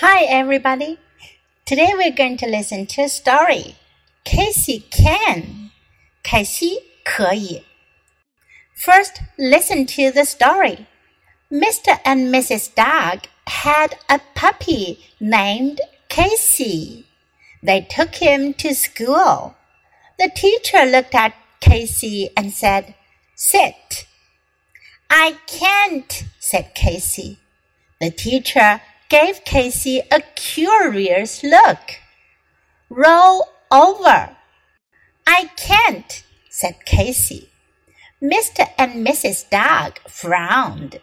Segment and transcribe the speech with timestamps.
[0.00, 0.98] Hi, everybody.
[1.64, 3.76] Today we're going to listen to a story.
[4.24, 5.70] Casey can.
[6.22, 7.64] Casey 可以.
[8.74, 10.86] First, listen to the story.
[11.50, 11.98] Mr.
[12.04, 12.74] and Mrs.
[12.74, 17.06] Dog had a puppy named Casey.
[17.62, 19.54] They took him to school.
[20.18, 22.94] The teacher looked at Casey and said,
[23.34, 24.04] Sit.
[25.08, 27.38] I can't, said Casey.
[27.98, 32.00] The teacher gave Casey a curious look.
[32.88, 34.36] Roll over.
[35.26, 37.50] I can't, said Casey.
[38.22, 38.68] Mr.
[38.78, 39.48] and Mrs.
[39.50, 41.00] Dog frowned.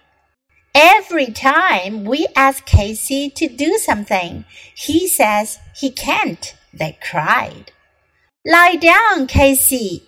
[0.75, 7.71] Every time we ask Casey to do something, he says he can't, they cried.
[8.45, 10.03] Lie down, Casey.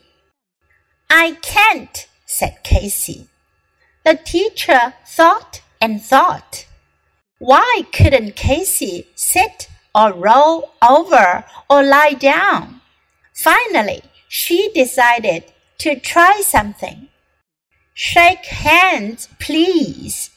[1.09, 3.30] I can't, said Casey.
[4.03, 6.66] The teacher thought and thought.
[7.38, 12.80] Why couldn't Casey sit or roll over or lie down?
[13.34, 15.44] Finally, she decided
[15.78, 17.08] to try something.
[17.94, 20.30] Shake hands, please.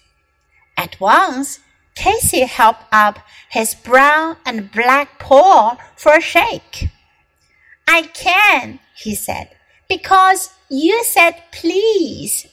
[0.78, 1.60] At once,
[1.96, 6.90] Casey helped up his brown and black paw for a shake.
[7.88, 9.50] I can, he said,
[9.88, 12.48] because you said please.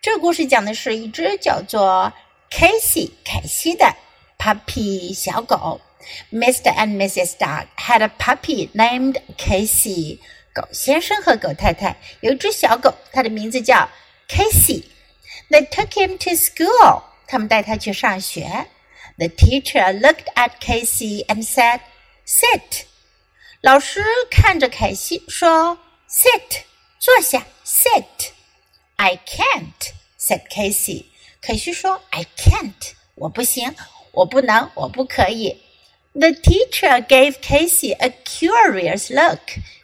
[0.00, 2.12] 这个故事讲的是一只叫做
[2.52, 3.94] Casey 凯西的
[4.38, 5.80] puppy 小狗。
[6.32, 6.74] Mr.
[6.74, 7.36] and Mrs.
[7.38, 10.20] Dog had a puppy named Casey.
[10.54, 13.88] 狗先生和狗太太有一只小狗，它的名字叫
[14.28, 17.02] Casey。They took him to school.
[17.26, 18.66] 他们带他去上学。
[19.18, 21.80] The teacher looked at Casey and said,
[22.26, 22.84] "Sit."
[23.60, 26.62] 老师看着凯西说：“Sit，
[26.98, 27.46] 坐下。
[27.66, 28.30] Sit。”
[28.96, 31.06] I can't," said Casey.
[31.45, 32.01] 可是说
[32.37, 33.75] can't，我不行，
[34.11, 35.61] 我不能，我不可以。”
[36.15, 39.41] The teacher gave Casey a curious look.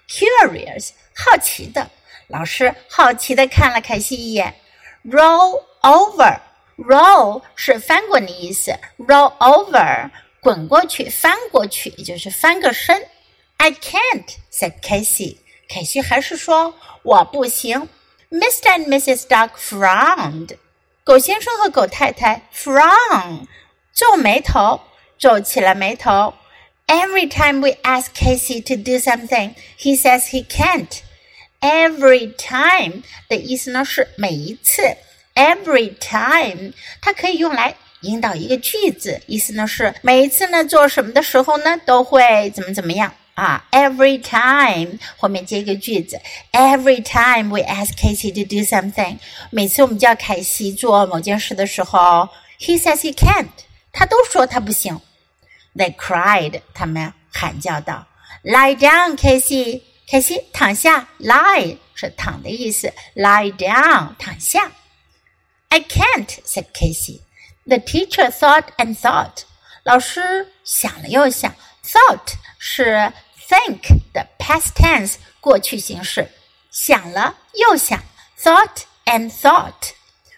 [0.07, 1.89] Curious，好奇的。
[2.27, 4.55] 老师好奇的看了凯西一眼。
[5.03, 6.39] Roll over。
[6.77, 10.11] Roll 是翻滚的意思，roll over
[13.71, 15.37] can't said Casey。
[15.67, 16.73] 凯西还是说
[17.03, 17.89] 我不行。
[18.29, 18.77] Mr.
[18.77, 19.27] and Mrs.
[19.27, 20.55] Dog frowned。
[21.09, 23.47] 狗先生和狗太太 frown
[23.95, 24.79] 皱眉头，
[25.17, 26.35] 皱起了眉头。
[26.85, 30.99] Every time we ask Casey to do something, he says he can't.
[31.61, 34.97] Every time 的意思呢是每一次。
[35.33, 43.15] Every time 它可以用来引导一个句子，意思呢是每一次呢做什么的时候呢都会怎么怎么样。
[43.38, 46.20] 啊，every time 后面接一个句子，
[46.52, 49.18] every time we ask Casey to do something，
[49.50, 52.28] 每次我们叫凯西做某件事的时候，
[52.60, 53.48] he says he can't，
[53.92, 55.00] 他都说他不行。
[55.74, 58.06] They cried，他们喊叫道，
[58.44, 64.70] Lie down, Casey，凯西躺下，lie 是躺的意思，lie down 躺下。
[65.70, 69.42] I can't，said Casey。The teacher thought and thought，
[69.82, 71.52] 老师想了又想，
[71.84, 73.12] thought 是
[73.48, 76.28] think 的 past tense 过去形式，
[76.70, 78.02] 想了又想，
[78.40, 79.92] thought and thought.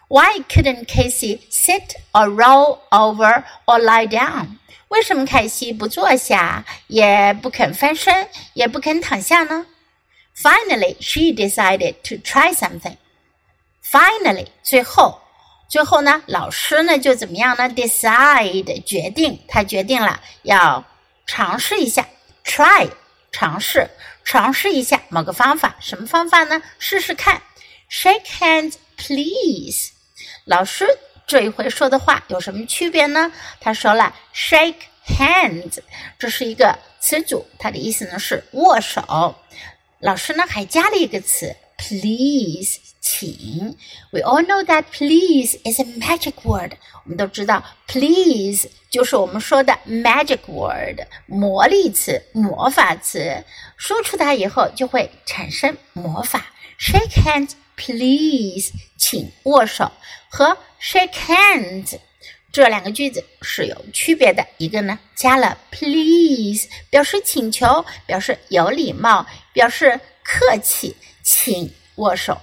[0.09, 4.59] Why couldn't Casey sit or roll over or lie down?
[4.89, 9.67] 为什么凯西不坐下，也不肯翻身，也不肯躺下呢？
[10.37, 12.97] Finally, she decided to try something.
[13.83, 15.23] Finally，最后，
[15.69, 17.69] 最后呢，老师呢就怎么样呢？
[17.69, 20.85] Decide 决定，他决定了要
[21.27, 22.07] 尝试一下，
[22.45, 22.89] try
[23.32, 23.90] 尝试，
[24.24, 26.62] 尝试一下某个方法，什么方法呢？
[26.80, 27.42] 试试看。
[27.90, 29.92] Shake hands, please。
[30.46, 30.88] 老师
[31.28, 33.32] 这一回说的话有什么区别呢？
[33.60, 34.76] 他说了，shake
[35.06, 35.80] hands，
[36.20, 39.36] 这是一个词组，它的意思呢是握手。
[40.00, 43.76] 老师呢还加了一个词，please，请。
[44.12, 46.74] We all know that please is a magic word。
[47.04, 53.44] 我们都知道，please 就是我们说的 magic word，魔力词、魔法词，
[53.76, 56.46] 说出它以后就会产生魔法。
[56.80, 59.92] Shake hands, please，请握手
[60.30, 62.00] 和 shake hands
[62.52, 64.46] 这两个句子是有区别的。
[64.58, 72.41] 一个呢加了 please，表示请求，表示有礼貌，表示客气，请握手。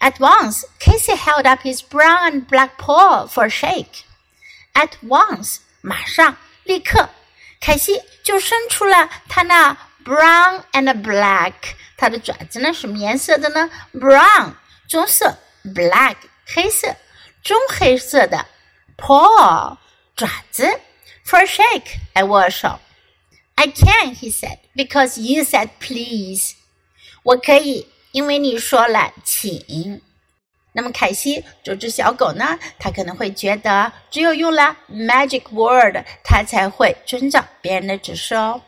[0.00, 4.04] At once, Casey held up his brown and black paw for a shake.
[4.74, 7.08] At once, 马上，立刻，
[7.60, 11.52] 凯西就伸出了他那 brown and black，
[11.96, 13.70] 它的爪子呢什么颜色的呢？
[13.94, 14.54] brown，
[14.88, 16.16] 棕色；black，
[16.46, 16.96] 黑色，
[17.42, 18.46] 棕黑色的
[18.96, 19.76] paw，
[20.16, 20.80] 爪子，
[21.24, 22.80] for a shake，来握手。
[23.54, 26.54] I can, he said, because you said please.
[27.22, 30.00] 我可以， 因为你说了请。
[30.74, 38.62] 那么凯西这只小狗呢，它可能会觉得只有用了 magic word，它才会遵照别人的指示哦。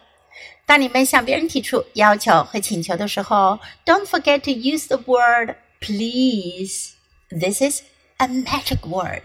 [0.67, 6.91] 当你们向别人提出要求和请求的时候，Don't forget to use the word please.
[7.31, 7.83] This is
[8.19, 9.23] a magic word.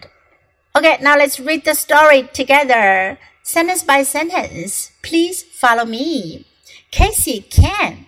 [0.74, 4.90] Okay, now let's read the story together, sentence by sentence.
[5.02, 6.46] Please follow me.
[6.92, 8.06] Casey can.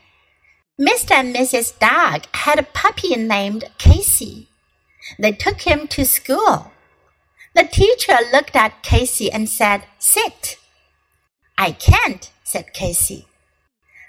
[0.80, 1.12] Mr.
[1.12, 1.78] and Mrs.
[1.78, 4.48] Dog had a puppy named Casey.
[5.18, 6.72] They took him to school.
[7.54, 10.58] The teacher looked at Casey and said, Sit.
[11.56, 13.26] I can't, said Casey.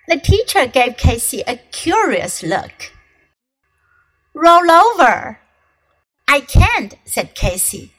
[0.09, 2.91] The teacher gave Casey a curious look.
[4.33, 5.39] Roll over.
[6.27, 7.93] I can't, said Casey.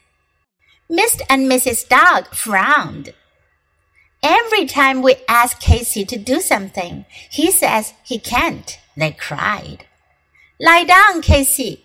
[0.91, 1.23] Mr.
[1.31, 1.89] and Mrs.
[1.89, 3.15] Dog frowned.
[4.23, 8.79] Every time we ask Casey to do something, he says he can't.
[8.97, 9.87] They cried.
[10.61, 11.85] Lie down, Casey.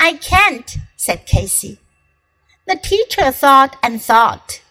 [0.00, 1.78] I can't, said Casey.
[2.66, 4.62] The teacher thought and thought.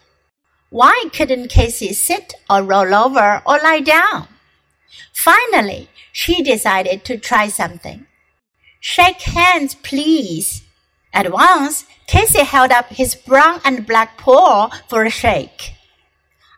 [0.71, 4.27] Why couldn't Casey sit or roll over or lie down?
[5.13, 8.07] Finally, she decided to try something.
[8.79, 10.63] Shake hands, please.
[11.13, 15.72] At once, Casey held up his brown and black paw for a shake.